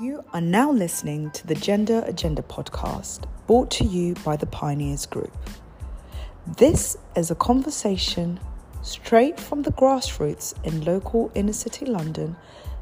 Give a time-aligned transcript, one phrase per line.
[0.00, 5.06] You are now listening to the Gender Agenda podcast, brought to you by the Pioneers
[5.06, 5.32] Group.
[6.56, 8.40] This is a conversation
[8.82, 12.34] straight from the grassroots in local inner city London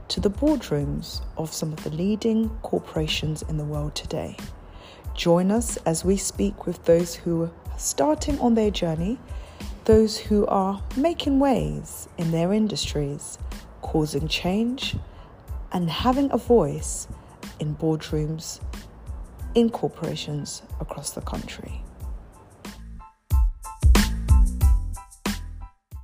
[0.08, 4.34] to the boardrooms of some of the leading corporations in the world today.
[5.14, 9.18] Join us as we speak with those who are starting on their journey,
[9.84, 13.36] those who are making waves in their industries,
[13.82, 14.96] causing change
[15.72, 17.08] and having a voice
[17.60, 18.60] in boardrooms
[19.54, 21.82] in corporations across the country.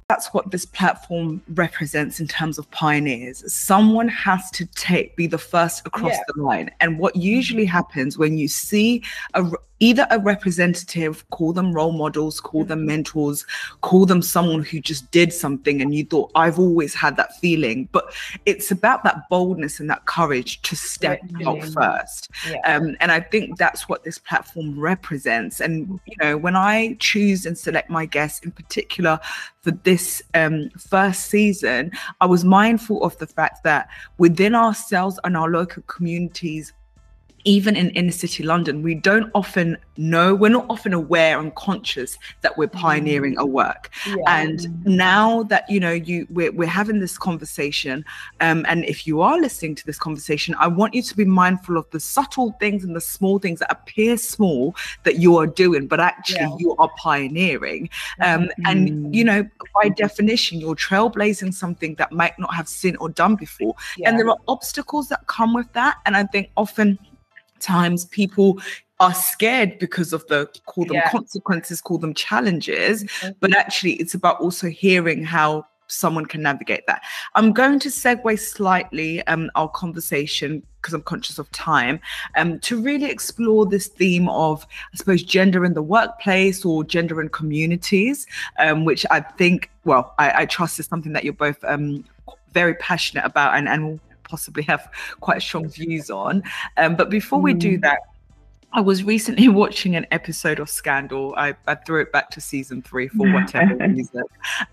[0.09, 3.53] That's what this platform represents in terms of pioneers.
[3.53, 6.23] Someone has to take be the first across yeah.
[6.35, 6.71] the line.
[6.81, 9.03] And what usually happens when you see
[9.35, 9.51] a,
[9.81, 12.89] either a representative, call them role models, call them mm-hmm.
[12.89, 13.47] mentors,
[13.81, 17.89] call them someone who just did something and you thought, I've always had that feeling.
[17.93, 18.13] But
[18.47, 22.31] it's about that boldness and that courage to step out first.
[22.49, 22.77] Yeah.
[22.77, 25.61] Um, and I think that's what this platform represents.
[25.61, 29.21] And, you know, when I choose and select my guests in particular
[29.61, 35.37] for this um, first season, I was mindful of the fact that within ourselves and
[35.37, 36.73] our local communities,
[37.49, 42.19] even in inner city London, we don't often know, we're not often aware and conscious
[42.43, 43.89] that we're pioneering a work.
[44.07, 44.17] Yeah.
[44.27, 48.05] And now that, you know, you we're, we're having this conversation,
[48.41, 51.79] um, and if you are listening to this conversation, I want you to be mindful
[51.79, 55.87] of the subtle things and the small things that appear small that you are doing,
[55.87, 56.57] but actually yeah.
[56.59, 57.89] you are pioneering.
[58.21, 58.67] Um, mm-hmm.
[58.67, 63.37] And, you know, by definition, you're trailblazing something that might not have seen or done
[63.37, 63.75] before.
[63.97, 64.11] Yeah.
[64.11, 65.97] And there are obstacles that come with that.
[66.05, 66.99] And I think often
[67.61, 68.61] times people
[69.01, 71.11] are scared because of the call them yeah.
[71.11, 73.31] consequences, call them challenges, mm-hmm.
[73.41, 77.03] but actually it's about also hearing how someone can navigate that.
[77.35, 81.99] I'm going to segue slightly um, our conversation because I'm conscious of time
[82.37, 87.21] um, to really explore this theme of, I suppose, gender in the workplace or gender
[87.21, 88.27] in communities,
[88.59, 92.05] um, which I think, well, I, I, trust is something that you're both um,
[92.53, 94.91] very passionate about and, and possibly have
[95.21, 96.43] quite strong views on.
[96.77, 97.83] Um, but before we do mm.
[97.83, 98.01] that,
[98.73, 101.35] I was recently watching an episode of Scandal.
[101.37, 104.23] I, I threw it back to season three for whatever reason.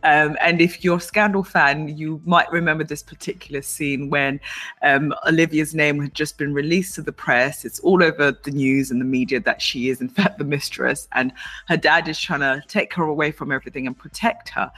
[0.03, 4.41] Um, and if you're a Scandal fan, you might remember this particular scene when
[4.81, 7.63] um, Olivia's name had just been released to the press.
[7.63, 11.07] It's all over the news and the media that she is, in fact, the mistress.
[11.13, 11.31] And
[11.67, 14.71] her dad is trying to take her away from everything and protect her.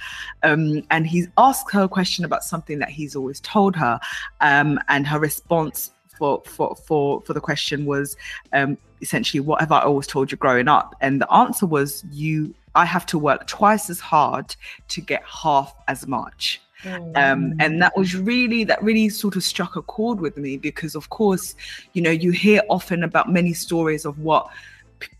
[0.44, 4.00] Um, and he's asked her a question about something that he's always told her.
[4.42, 8.18] Um, and her response for for for for the question was
[8.54, 10.96] um, essentially what have I always told you growing up?
[11.02, 14.56] And the answer was you I have to work twice as hard
[14.90, 16.62] to get half as much.
[16.84, 17.18] Mm.
[17.18, 20.94] Um, and that was really that really sort of struck a chord with me because
[20.94, 21.56] of course
[21.94, 24.48] you know you hear often about many stories of what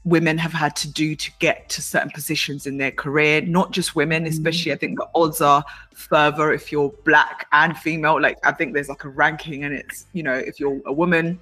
[0.04, 3.96] women have had to do to get to certain positions in their career not just
[3.96, 4.28] women mm.
[4.28, 8.74] especially i think the odds are further if you're black and female like i think
[8.74, 11.40] there's like a ranking and it's you know if you're a woman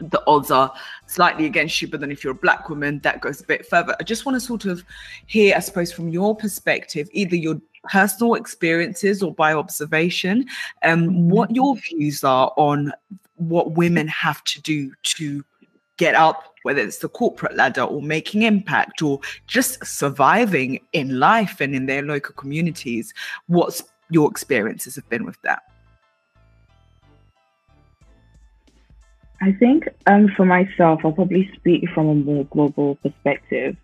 [0.00, 0.72] the odds are
[1.06, 3.96] slightly against you but then if you're a black woman that goes a bit further
[3.98, 4.84] i just want to sort of
[5.26, 7.60] hear i suppose from your perspective either your
[7.90, 10.44] personal experiences or by observation
[10.82, 11.16] um, mm.
[11.28, 12.92] what your views are on
[13.36, 15.44] what women have to do to
[15.96, 21.60] get up, whether it's the corporate ladder or making impact or just surviving in life
[21.60, 23.14] and in their local communities.
[23.46, 25.62] What's your experiences have been with that?
[29.40, 33.76] I think um, for myself, I'll probably speak from a more global perspective.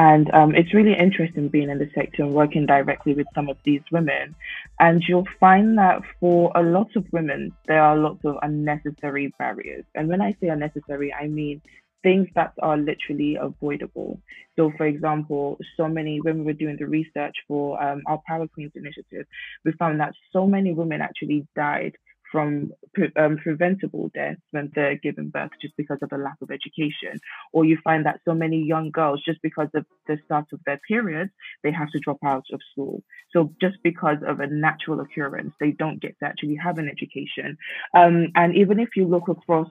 [0.00, 3.58] And um, it's really interesting being in the sector and working directly with some of
[3.64, 4.34] these women.
[4.78, 9.84] And you'll find that for a lot of women, there are lots of unnecessary barriers.
[9.94, 11.60] And when I say unnecessary, I mean
[12.02, 14.18] things that are literally avoidable.
[14.56, 18.72] So, for example, so many we were doing the research for um, our Power Queens
[18.74, 19.26] initiative,
[19.66, 21.94] we found that so many women actually died
[22.30, 26.50] from pre- um, preventable deaths when they're giving birth just because of a lack of
[26.50, 27.20] education.
[27.52, 30.80] Or you find that so many young girls, just because of the start of their
[30.86, 31.30] periods,
[31.62, 33.02] they have to drop out of school.
[33.32, 37.58] So just because of a natural occurrence, they don't get to actually have an education.
[37.94, 39.70] Um, and even if you look across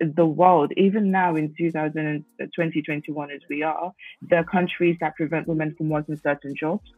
[0.00, 3.92] the world, even now in 2021 as we are,
[4.22, 6.90] there are countries that prevent women from working certain jobs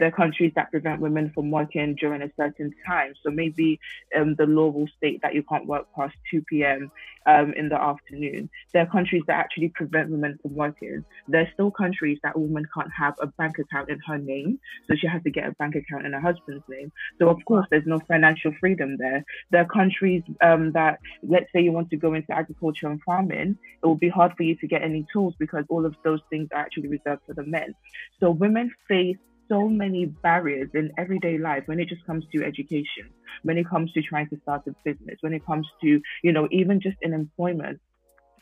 [0.00, 3.12] are countries that prevent women from working during a certain time.
[3.22, 3.78] So maybe
[4.16, 6.90] um, the law will state that you can't work past 2 p.m.
[7.26, 8.48] Um, in the afternoon.
[8.72, 11.04] There are countries that actually prevent women from working.
[11.28, 14.58] There are still countries that a woman can't have a bank account in her name,
[14.88, 16.90] so she has to get a bank account in her husband's name.
[17.18, 19.24] So of course, there's no financial freedom there.
[19.50, 23.58] There are countries um, that, let's say, you want to go into agriculture and farming,
[23.82, 26.48] it will be hard for you to get any tools because all of those things
[26.52, 27.74] are actually reserved for the men.
[28.18, 29.16] So women face
[29.50, 33.10] so many barriers in everyday life when it just comes to education,
[33.42, 36.48] when it comes to trying to start a business, when it comes to, you know,
[36.50, 37.80] even just in employment.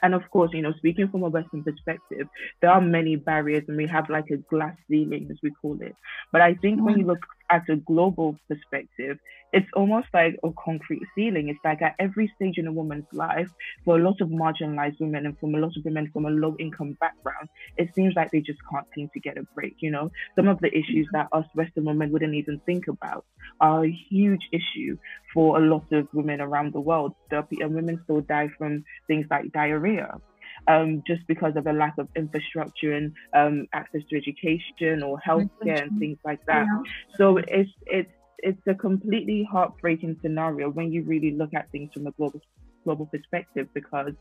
[0.02, 2.28] And of course, you know, speaking from a Western perspective,
[2.60, 5.96] there are many barriers and we have like a glass ceiling, as we call it.
[6.30, 6.98] But I think when mm.
[7.00, 9.18] you look at a global perspective,
[9.52, 11.48] it's almost like a concrete ceiling.
[11.48, 13.48] It's like at every stage in a woman's life,
[13.84, 16.54] for a lot of marginalized women and from a lot of women from a low
[16.58, 19.76] income background, it seems like they just can't seem to get a break.
[19.80, 23.24] You know, some of the issues that us Western women wouldn't even think about
[23.60, 24.98] are a huge issue
[25.32, 27.14] for a lot of women around the world.
[27.30, 30.20] The, and women still die from things like diarrhea.
[30.68, 35.80] Um, just because of a lack of infrastructure and um, access to education or healthcare
[35.82, 36.66] and things like that.
[36.66, 36.92] Yeah.
[37.16, 42.06] So it's it's it's a completely heartbreaking scenario when you really look at things from
[42.06, 42.40] a global
[42.84, 44.12] global perspective because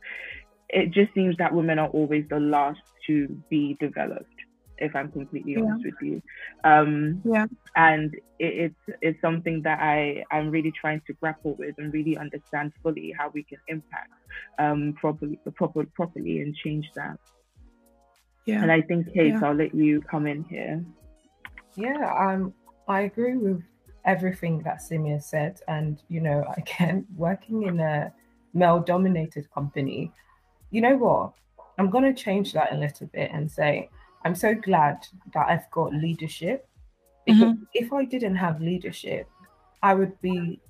[0.70, 4.37] it just seems that women are always the last to be developed
[4.80, 5.62] if i'm completely yeah.
[5.62, 6.22] honest with you
[6.64, 7.46] um yeah
[7.76, 12.18] and it, it's it's something that i i'm really trying to grapple with and really
[12.18, 14.12] understand fully how we can impact
[14.60, 17.18] um properly proper, properly and change that
[18.46, 19.46] yeah and i think kate yeah.
[19.46, 20.84] i'll let you come in here
[21.76, 22.54] yeah um
[22.88, 23.62] i agree with
[24.08, 25.60] everything that Simia said.
[25.68, 28.12] And, you know, again, working in a
[28.54, 30.12] male dominated company,
[30.72, 31.34] you know what?
[31.78, 33.90] I'm going to change that a little bit and say,
[34.26, 36.68] I'm so glad that I've got leadership.
[37.26, 37.64] Because mm-hmm.
[37.74, 39.28] if I didn't have leadership,
[39.84, 40.62] I would be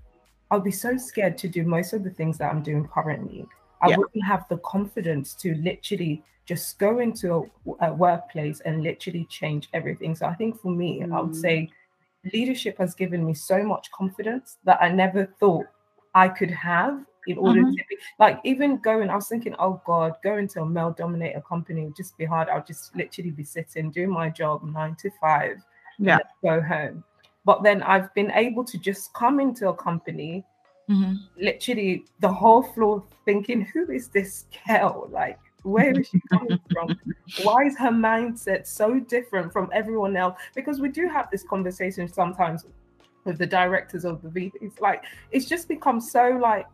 [0.50, 3.46] I'll be so scared to do most of the things that I'm doing currently.
[3.82, 3.98] I yeah.
[3.98, 7.50] wouldn't have the confidence to literally just go into
[7.82, 10.16] a, a, workplace and literally change everything.
[10.16, 11.14] So I think for me, mm.
[11.14, 11.70] I would say
[12.34, 15.66] leadership has given me so much confidence that I never thought
[16.16, 17.72] I could have in order mm-hmm.
[17.72, 21.44] to be like even going, I was thinking, oh God, going to a male dominated
[21.46, 22.50] company would just be hard.
[22.50, 25.58] I'll just literally be sitting, doing my job nine to five,
[26.00, 27.04] yeah, go home.
[27.46, 30.44] But then I've been able to just come into a company,
[30.90, 31.16] mm-hmm.
[31.40, 35.08] literally the whole floor thinking, who is this girl?
[35.12, 36.98] Like where is she coming from?
[37.44, 40.40] Why is her mindset so different from everyone else?
[40.56, 42.66] Because we do have this conversation sometimes
[43.26, 44.52] with the directors of the V.
[44.62, 46.66] It's like it's just become so like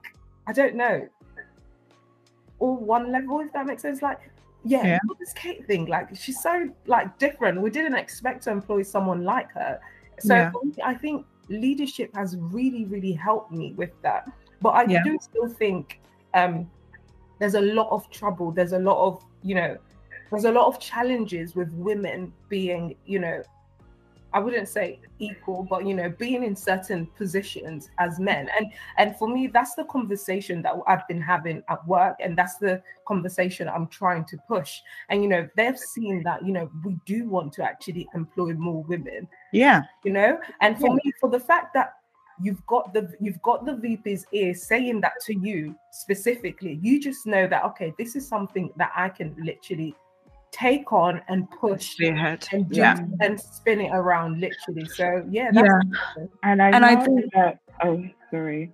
[0.47, 1.07] I don't know,
[2.59, 4.01] all one level if that makes sense.
[4.01, 4.19] Like
[4.63, 4.99] yeah, yeah.
[5.19, 7.61] this Kate thing, like she's so like different.
[7.61, 9.79] We didn't expect to employ someone like her.
[10.19, 10.51] So yeah.
[10.83, 14.31] I think leadership has really, really helped me with that.
[14.61, 15.03] But I yeah.
[15.03, 15.99] do still think
[16.33, 16.69] um
[17.39, 19.77] there's a lot of trouble there's a lot of you know
[20.31, 23.43] there's a lot of challenges with women being you know
[24.33, 28.49] I wouldn't say equal, but you know, being in certain positions as men.
[28.57, 32.55] And and for me, that's the conversation that I've been having at work, and that's
[32.57, 34.81] the conversation I'm trying to push.
[35.09, 38.83] And you know, they've seen that, you know, we do want to actually employ more
[38.83, 39.27] women.
[39.51, 39.83] Yeah.
[40.03, 40.99] You know, and for yeah.
[41.03, 41.93] me, for the fact that
[42.41, 46.79] you've got the you've got the VP's ear saying that to you specifically.
[46.81, 49.95] You just know that okay, this is something that I can literally
[50.53, 52.99] take on and push ahead and yeah.
[53.19, 54.85] and spin it around literally.
[54.85, 55.79] So yeah, yeah.
[56.43, 58.71] And I and I think that oh sorry.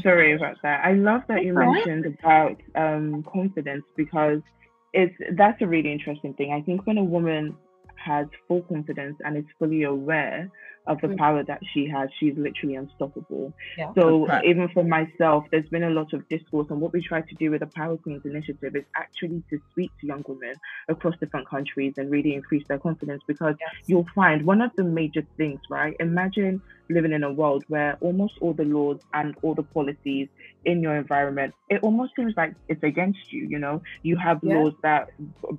[0.00, 0.84] Sorry about that.
[0.84, 4.40] I love that you mentioned about um, confidence because
[4.92, 6.52] it's that's a really interesting thing.
[6.52, 7.56] I think when a woman
[8.06, 10.48] has full confidence and is fully aware
[10.86, 11.18] of the mm.
[11.18, 12.08] power that she has.
[12.18, 13.52] She's literally unstoppable.
[13.76, 13.92] Yeah.
[13.94, 14.44] So right.
[14.44, 17.50] even for myself, there's been a lot of discourse, and what we try to do
[17.50, 20.54] with the Power Queens initiative is actually to speak to young women
[20.88, 23.22] across different countries and really increase their confidence.
[23.26, 23.70] Because yes.
[23.86, 25.96] you'll find one of the major things, right?
[25.98, 30.28] Imagine living in a world where almost all the laws and all the policies
[30.66, 33.46] in your environment, it almost seems like it's against you.
[33.48, 34.56] You know, you have yeah.
[34.56, 35.10] laws that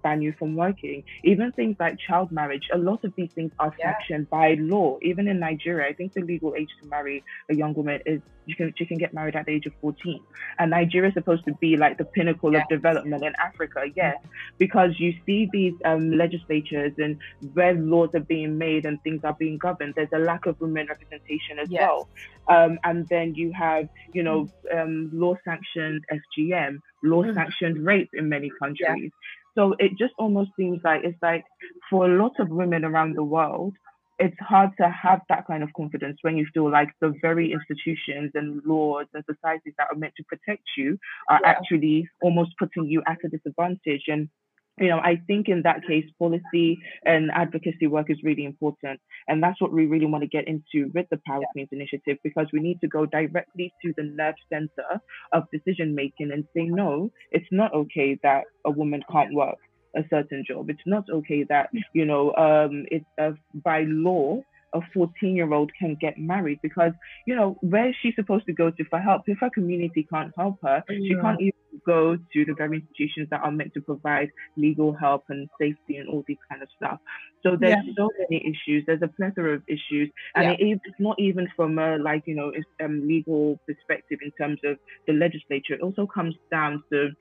[0.03, 2.67] ban you from working, even things like child marriage.
[2.73, 3.93] A lot of these things are yeah.
[3.93, 4.97] sanctioned by law.
[5.01, 8.55] Even in Nigeria, I think the legal age to marry a young woman is you
[8.55, 10.21] can she can get married at the age of 14.
[10.59, 12.61] And Nigeria is supposed to be like the pinnacle yeah.
[12.61, 14.17] of development in Africa, yes,
[14.57, 17.17] because you see these um, legislatures and
[17.53, 19.93] where laws are being made and things are being governed.
[19.95, 21.81] There's a lack of women representation as yes.
[21.81, 22.09] well.
[22.49, 27.33] Um, and then you have, you know, um, Um, law sanctioned FGM, law mm.
[27.33, 29.11] sanctioned rape in many countries.
[29.11, 29.57] Yeah.
[29.57, 31.43] So it just almost seems like it's like
[31.89, 33.73] for a lot of women around the world,
[34.19, 38.31] it's hard to have that kind of confidence when you feel like the very institutions
[38.33, 40.97] and laws and societies that are meant to protect you
[41.29, 41.49] are yeah.
[41.49, 44.03] actually almost putting you at a disadvantage.
[44.07, 44.29] And
[44.79, 48.99] you know, I think in that case, policy and advocacy work is really important.
[49.27, 52.47] And that's what we really want to get into with the Power Queens initiative because
[52.53, 55.01] we need to go directly to the nerve center
[55.33, 59.57] of decision making and say, no, it's not okay that a woman can't work
[59.95, 60.69] a certain job.
[60.69, 64.41] It's not okay that, you know, um, it's uh, by law,
[64.73, 66.91] a 14 year old can get married because,
[67.25, 69.23] you know, where is she supposed to go to for help?
[69.27, 70.95] If her community can't help her, yeah.
[71.07, 71.53] she can't even
[71.85, 76.09] go to the very institutions that are meant to provide legal help and safety and
[76.09, 76.99] all these kind of stuff.
[77.43, 77.93] So there's yeah.
[77.97, 78.83] so many issues.
[78.85, 80.51] There's a plethora of issues, and yeah.
[80.59, 82.51] it, it's not even from a like you know
[82.83, 85.75] um, legal perspective in terms of the legislature.
[85.75, 87.11] It also comes down to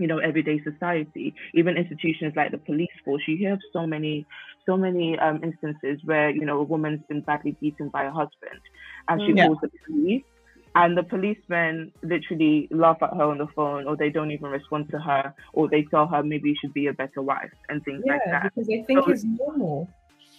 [0.00, 3.22] you know everyday society even institutions like the police force.
[3.28, 4.26] You hear of so many
[4.66, 8.60] so many um, instances where you know a woman's been badly beaten by a husband
[9.08, 9.46] and she yeah.
[9.46, 10.24] calls the police
[10.74, 14.88] and the policemen literally laugh at her on the phone or they don't even respond
[14.90, 18.02] to her or they tell her maybe you should be a better wife and things
[18.06, 18.42] yeah, like that.
[18.44, 19.88] because they think so, it's normal.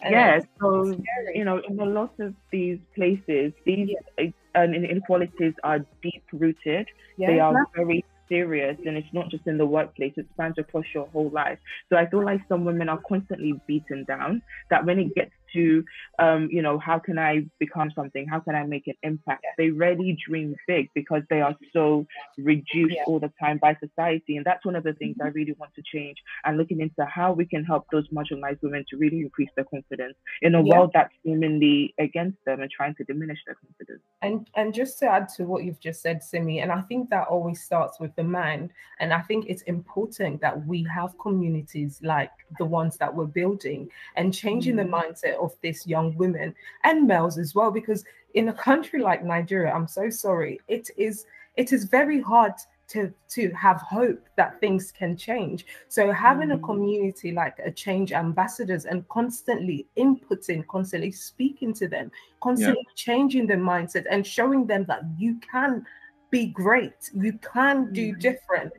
[0.04, 0.98] Yeah so
[1.34, 4.30] you know in a lot of these places these yeah.
[4.56, 6.88] uh, inequalities are deep rooted.
[7.18, 10.86] Yeah, they are very serious and it's not just in the workplace, it spans across
[10.96, 11.60] your whole life.
[11.90, 15.84] So I feel like some women are constantly beaten down that when it gets to,
[16.20, 18.28] um, you know, how can I become something?
[18.28, 19.46] How can I make an impact?
[19.58, 22.06] They rarely dream big because they are so
[22.38, 23.04] reduced yeah.
[23.08, 24.38] all the time by society.
[24.38, 25.36] And that's one of the things I mm-hmm.
[25.36, 28.98] really want to change and looking into how we can help those marginalized women to
[28.98, 30.78] really increase their confidence in a yeah.
[30.78, 34.02] world that's seemingly against them and trying to diminish their confidence.
[34.22, 37.28] And and just to add to what you've just said, Simi, and I think that
[37.28, 38.72] always starts with the mind.
[39.00, 43.90] And I think it's important that we have communities like the ones that we're building
[44.16, 44.92] and changing mm-hmm.
[44.92, 49.24] the mindset of this young women and males as well because in a country like
[49.24, 51.26] Nigeria I'm so sorry it is
[51.58, 52.54] it is very hard
[52.90, 56.56] to to have hope that things can change so having mm.
[56.56, 62.94] a community like a change ambassadors and constantly inputting constantly speaking to them constantly yeah.
[62.96, 65.86] changing their mindset and showing them that you can
[66.32, 68.20] be great you can do mm.
[68.20, 68.74] different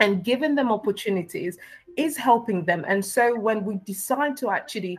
[0.00, 1.58] and giving them opportunities
[1.96, 2.84] is helping them.
[2.86, 4.98] And so when we decide to actually,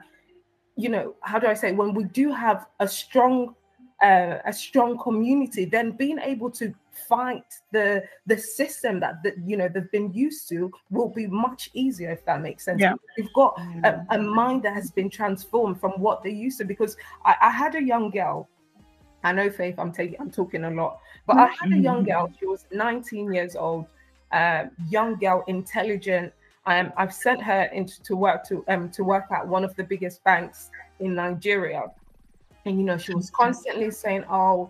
[0.78, 3.56] you know, how do I say, when we do have a strong
[4.02, 6.74] uh, a strong community, then being able to
[7.10, 11.70] fight the the system that, that you know they've been used to will be much
[11.74, 12.80] easier if that makes sense.
[12.80, 12.94] Yeah.
[13.18, 16.66] You've got a, a, mind that has been transformed from what they used to.
[16.66, 18.48] Because I, I had a young girl.
[19.24, 22.32] I know Faith, I'm taking I'm talking a lot, but I had a young girl.
[22.40, 23.88] She was 19 years old,
[24.32, 26.32] uh, young girl, intelligent,
[26.68, 29.84] um, I've sent her into to work to um to work at one of the
[29.84, 30.70] biggest banks
[31.00, 31.86] in Nigeria,
[32.66, 34.70] and you know she was constantly saying, "Oh,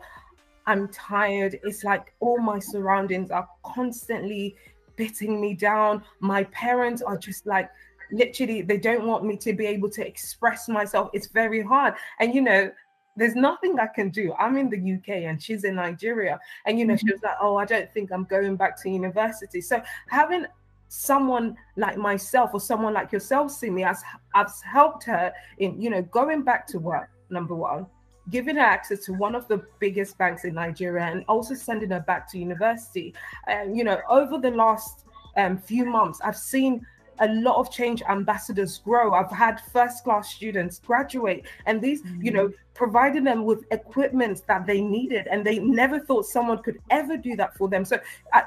[0.68, 1.60] I'm tired.
[1.64, 4.56] It's like all my surroundings are constantly
[4.96, 6.04] beating me down.
[6.20, 7.70] My parents are just like."
[8.10, 12.34] literally they don't want me to be able to express myself it's very hard and
[12.34, 12.72] you know
[13.18, 14.34] there's nothing I can do.
[14.40, 16.40] I'm in the UK and she's in Nigeria.
[16.66, 17.08] And you know, mm-hmm.
[17.08, 19.60] she was like, Oh, I don't think I'm going back to university.
[19.60, 20.46] So having
[20.88, 24.04] someone like myself or someone like yourself, see Simi, has,
[24.34, 27.86] has helped her in, you know, going back to work, number one,
[28.30, 32.00] giving her access to one of the biggest banks in Nigeria and also sending her
[32.02, 33.14] back to university.
[33.48, 35.06] And, you know, over the last
[35.38, 36.86] um, few months, I've seen
[37.20, 39.14] a lot of change ambassadors grow.
[39.14, 42.22] I've had first class students graduate, and these, mm-hmm.
[42.22, 46.78] you know, providing them with equipment that they needed, and they never thought someone could
[46.92, 47.86] ever do that for them.
[47.86, 48.00] So,
[48.34, 48.42] uh,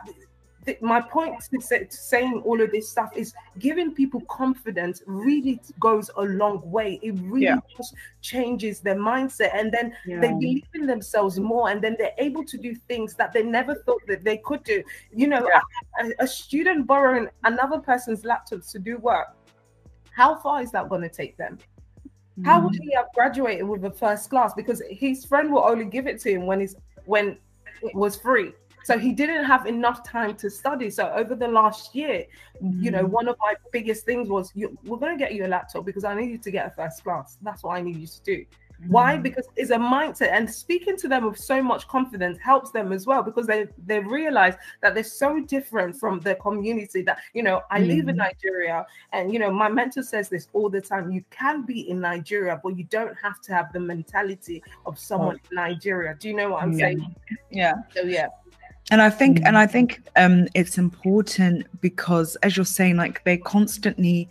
[0.80, 5.60] my point to, say, to, saying all of this stuff is giving people confidence really
[5.80, 7.00] goes a long way.
[7.02, 7.58] It really yeah.
[7.76, 10.20] just changes their mindset, and then yeah.
[10.20, 13.74] they believe in themselves more, and then they're able to do things that they never
[13.74, 14.82] thought that they could do.
[15.14, 16.10] You know, yeah.
[16.18, 19.36] a, a student borrowing another person's laptops to do work.
[20.10, 21.58] How far is that going to take them?
[22.44, 22.82] How would mm.
[22.82, 24.54] he have graduated with a first class?
[24.54, 26.74] Because his friend will only give it to him when he's
[27.04, 27.38] when
[27.82, 28.52] it was free.
[28.84, 30.90] So he didn't have enough time to study.
[30.90, 32.24] So over the last year,
[32.62, 32.82] mm-hmm.
[32.82, 33.10] you know, mm.
[33.10, 36.14] one of my biggest things was we're going to get you a laptop because I
[36.14, 37.36] need you to get a first class.
[37.42, 38.36] That's what I need you to do.
[38.80, 38.92] Mm-hmm.
[38.92, 39.16] Why?
[39.16, 39.22] Mm.
[39.22, 43.06] Because it's a mindset, and speaking to them with so much confidence helps them as
[43.06, 47.02] well because they they realize that they're so different from their community.
[47.02, 47.88] That you know, I mm-hmm.
[47.88, 48.18] live in mm.
[48.18, 51.12] Nigeria, and you know, my mentor says this all the time.
[51.12, 55.36] You can be in Nigeria, but you don't have to have the mentality of someone
[55.36, 55.48] oh.
[55.50, 56.16] in Nigeria.
[56.18, 56.86] Do you know what I'm yeah.
[56.86, 57.16] saying?
[57.50, 57.74] Yeah.
[57.94, 58.28] So yeah
[58.90, 63.36] and i think and i think um it's important because as you're saying like they
[63.36, 64.28] constantly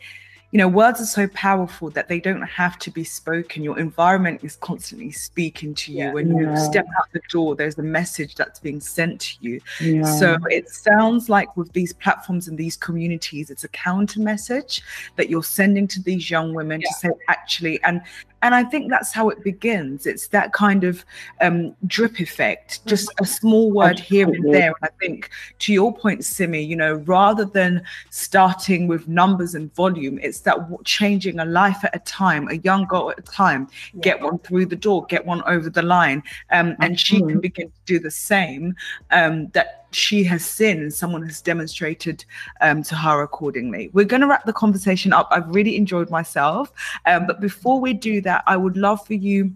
[0.52, 3.64] you know words are so powerful that they don't have to be spoken.
[3.64, 5.98] Your environment is constantly speaking to you.
[6.00, 6.14] Yeah.
[6.14, 9.62] when you step out the door there's a message that's being sent to you.
[9.80, 10.04] Yeah.
[10.04, 14.82] so it sounds like with these platforms and these communities it's a counter message
[15.18, 18.02] that you're sending to these young women to say actually and
[18.42, 20.06] and I think that's how it begins.
[20.06, 21.06] It's that kind of
[21.42, 24.68] um, drip effect, just a small word here and there.
[24.68, 25.30] And I think
[25.60, 30.58] to your point, Simi, you know, rather than starting with numbers and volume, it's that
[30.86, 33.68] changing a life at a time, a young girl at a time,
[34.02, 36.24] get one through the door, get one over the line.
[36.52, 38.76] Um, and she can begin to do the same.
[39.12, 42.26] Um, that she has sinned someone has demonstrated
[42.62, 43.90] um, to her accordingly.
[43.94, 45.28] We're going to wrap the conversation up.
[45.32, 46.72] I've really enjoyed myself.
[47.06, 49.52] Um, but before we do that, I would love for you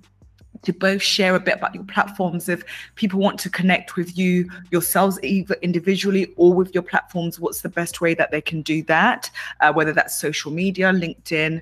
[0.64, 2.64] to both share a bit about your platforms if
[2.96, 7.70] people want to connect with you yourselves either individually or with your platforms what's the
[7.70, 11.62] best way that they can do that uh, whether that's social media linkedin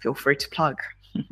[0.00, 0.80] feel free to plug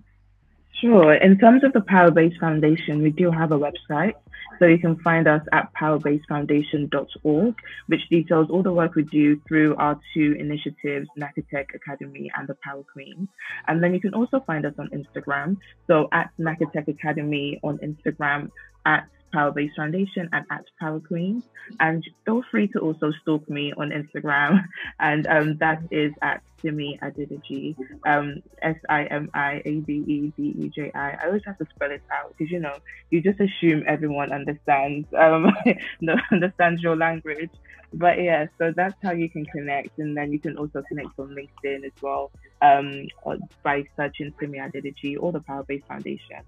[0.81, 4.15] sure in terms of the power base foundation we do have a website
[4.59, 7.55] so you can find us at powerbasefoundation.org,
[7.87, 12.57] which details all the work we do through our two initiatives, Nakatech Academy and the
[12.63, 13.29] Power Queens.
[13.67, 15.57] And then you can also find us on Instagram.
[15.87, 18.51] So at Nakatech Academy on Instagram,
[18.87, 21.45] at Power Base Foundation and at Power Queens.
[21.81, 24.65] And feel free to also stalk me on Instagram,
[25.01, 30.33] and um, that is at Simi Adedeji, um, S I M I A D E
[30.37, 31.11] D E J I.
[31.13, 32.75] I always have to spell it out because you know
[33.11, 35.53] you just assume everyone understands um,
[36.33, 37.51] understands your language.
[37.95, 41.35] But yeah, so that's how you can connect, and then you can also connect on
[41.35, 42.31] LinkedIn as well
[42.61, 43.07] um,
[43.63, 46.43] by searching Simi Adedeji or the Power Base Foundation.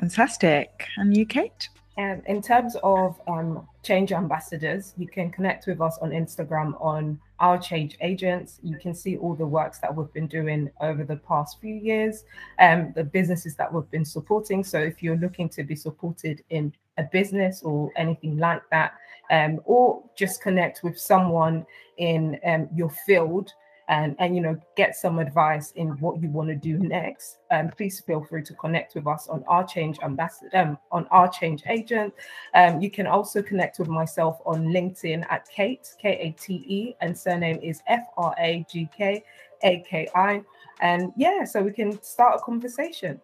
[0.00, 0.86] Fantastic.
[0.96, 1.68] And you, Kate?
[1.98, 7.18] And in terms of um, change ambassadors, you can connect with us on Instagram on
[7.40, 8.58] our change agents.
[8.62, 12.24] You can see all the works that we've been doing over the past few years,
[12.58, 14.62] and um, the businesses that we've been supporting.
[14.62, 18.94] So if you're looking to be supported in a business or anything like that,
[19.30, 21.64] um, or just connect with someone
[21.96, 23.52] in um, your field
[23.88, 27.68] and and you know get some advice in what you want to do next um,
[27.68, 31.62] please feel free to connect with us on our change ambassador um, on our change
[31.68, 32.12] agent
[32.54, 37.80] um, you can also connect with myself on linkedin at kate k-a-t-e and surname is
[37.86, 39.22] f-r-a-g-k-a-k-i
[40.80, 43.20] and yeah so we can start a conversation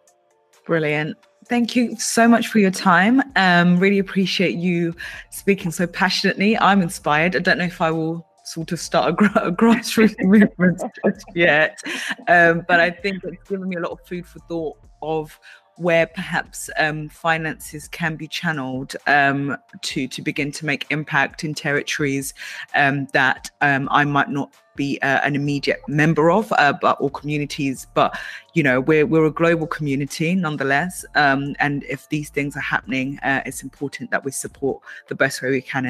[0.65, 3.21] brilliant Thank you so much for your time.
[3.35, 4.95] Um, really appreciate you
[5.29, 6.57] speaking so passionately.
[6.57, 7.35] I'm inspired.
[7.35, 11.25] I don't know if I will sort of start a, gra- a grassroots movement just
[11.33, 11.79] yet.
[12.27, 15.39] Um, but I think it's given me a lot of food for thought of
[15.77, 21.53] where perhaps um, finances can be channeled um, to to begin to make impact in
[21.53, 22.33] territories
[22.75, 27.09] um, that um, I might not be uh, an immediate member of, uh, but or
[27.09, 27.87] communities.
[27.93, 28.17] But
[28.53, 33.19] you know, we're we're a global community nonetheless, um, and if these things are happening,
[33.23, 35.85] uh, it's important that we support the best way we can.